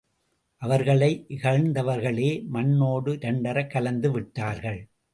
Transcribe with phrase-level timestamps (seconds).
[0.61, 4.87] அவர்களை இகழ்ந்தவர்களே மண்ணோடு இரண்டறக் கலந்து விட்டார்கள்.